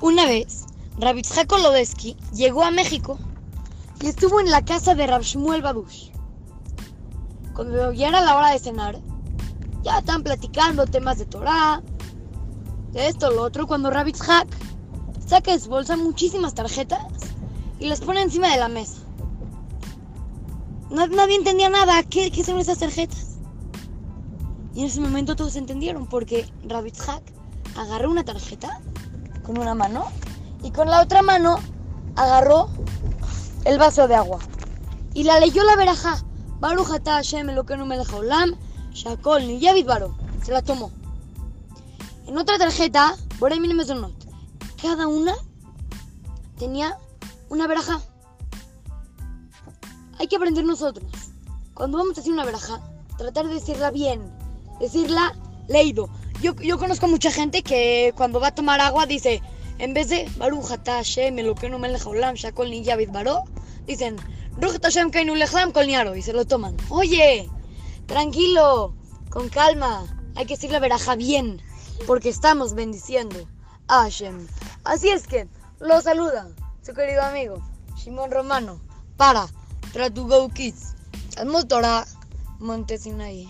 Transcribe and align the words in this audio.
Una 0.00 0.26
vez, 0.26 0.64
Rabitzhak 0.98 1.46
Kolodesky 1.46 2.16
llegó 2.34 2.62
a 2.64 2.70
México 2.70 3.18
y 4.00 4.08
estuvo 4.08 4.40
en 4.40 4.50
la 4.50 4.64
casa 4.64 4.94
de 4.94 5.06
Rab 5.06 5.22
Babush. 5.62 6.10
Cuando 7.54 7.92
ya 7.92 8.08
era 8.08 8.20
la 8.20 8.36
hora 8.36 8.50
de 8.50 8.58
cenar, 8.58 9.00
ya 9.82 9.98
estaban 9.98 10.22
platicando 10.22 10.86
temas 10.86 11.18
de 11.18 11.26
Torah, 11.26 11.82
de 12.92 13.08
esto, 13.08 13.30
lo 13.30 13.42
otro, 13.42 13.66
cuando 13.66 13.90
Rabitzhak 13.90 14.48
saca 15.26 15.52
de 15.52 15.60
su 15.60 15.68
bolsa 15.70 15.96
muchísimas 15.96 16.54
tarjetas 16.54 17.02
y 17.78 17.86
las 17.86 18.00
pone 18.00 18.20
encima 18.22 18.50
de 18.50 18.58
la 18.58 18.68
mesa. 18.68 18.98
Na- 20.90 21.06
Nadie 21.06 21.36
entendía 21.36 21.68
nada, 21.70 22.02
¿qué, 22.02 22.30
qué 22.30 22.44
son 22.44 22.58
esas 22.58 22.78
tarjetas? 22.78 23.38
Y 24.74 24.80
en 24.80 24.86
ese 24.86 25.00
momento 25.00 25.36
todos 25.36 25.56
entendieron 25.56 26.06
porque 26.06 26.46
Rabitzhak 26.68 27.22
agarró 27.76 28.10
una 28.10 28.24
tarjeta 28.24 28.80
con 29.44 29.58
una 29.58 29.74
mano 29.74 30.06
y 30.62 30.70
con 30.70 30.88
la 30.88 31.02
otra 31.02 31.22
mano 31.22 31.60
agarró 32.16 32.68
el 33.64 33.78
vaso 33.78 34.08
de 34.08 34.16
agua 34.16 34.38
y 35.14 35.22
la 35.22 35.38
leyó 35.38 35.62
la 35.62 35.76
veraja. 35.76 36.22
Baruch 36.60 36.90
atah 36.90 37.16
Hashem 37.16 37.50
Elokeinu 37.50 37.86
melech 37.86 38.10
haolam, 38.10 38.56
shakol 38.92 39.46
ni 39.46 39.60
yavid 39.60 39.86
baro. 39.86 40.16
Se 40.42 40.52
la 40.52 40.62
tomó. 40.62 40.90
En 42.26 42.38
otra 42.38 42.58
tarjeta, 42.58 43.16
miren 43.40 43.76
Mezonot, 43.76 44.14
cada 44.80 45.06
una 45.06 45.34
tenía 46.58 46.98
una 47.48 47.66
veraja. 47.66 48.00
Hay 50.18 50.26
que 50.26 50.36
aprender 50.36 50.64
nosotros. 50.64 51.06
Cuando 51.74 51.98
vamos 51.98 52.12
a 52.12 52.20
decir 52.20 52.32
una 52.32 52.44
veraja, 52.44 52.80
tratar 53.18 53.46
de 53.46 53.54
decirla 53.54 53.90
bien, 53.90 54.32
decirla 54.80 55.34
leído. 55.68 56.08
Yo, 56.44 56.78
conozco 56.78 57.08
mucha 57.08 57.30
gente 57.32 57.62
que 57.62 58.12
cuando 58.14 58.38
va 58.38 58.48
a 58.48 58.54
tomar 58.54 58.78
agua 58.78 59.06
dice, 59.06 59.40
en 59.78 59.94
vez 59.94 60.10
de 60.10 60.30
Baruch 60.36 60.72
atah 60.72 60.96
Hashem 60.96 61.38
Elokeinu 61.38 61.78
melech 61.78 62.04
haolam, 62.04 62.34
shakol 62.34 62.68
yavid 62.70 63.10
baro, 63.12 63.44
dicen 63.86 64.16
Ruch 64.58 64.78
Hashem 64.82 65.10
Kainu 65.10 65.36
Lechlam 65.36 65.72
Kol 65.72 65.86
Niaro 65.86 66.14
y 66.14 66.20
se 66.20 66.34
lo 66.34 66.44
toman. 66.44 66.76
Oye, 66.90 67.48
tranquilo, 68.04 68.94
con 69.30 69.48
calma. 69.48 70.04
Hay 70.34 70.44
que 70.44 70.56
decir 70.56 70.70
la 70.70 70.80
veraja 70.80 71.14
bien, 71.14 71.62
porque 72.06 72.28
estamos 72.28 72.74
bendiciendo 72.74 73.48
a 73.88 74.02
Hashem. 74.02 74.46
Así 74.84 75.08
es 75.08 75.26
que, 75.26 75.48
lo 75.80 76.02
saluda 76.02 76.50
su 76.82 76.92
querido 76.92 77.22
amigo 77.22 77.56
Shimon 77.96 78.30
Romano 78.30 78.82
para 79.16 79.48
Try 79.94 80.10
to 80.10 80.26
Go 80.26 80.50
Kids. 80.50 80.94
Al 81.38 81.66
Torah 81.66 82.04
Montesinaí. 82.58 83.48